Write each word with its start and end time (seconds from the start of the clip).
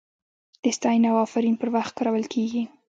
د 0.63 0.65
ستاینې 0.77 1.07
او 1.11 1.17
افرین 1.25 1.55
پر 1.59 1.67
وخت 1.75 1.91
کارول 1.97 2.25
کیږي. 2.33 2.63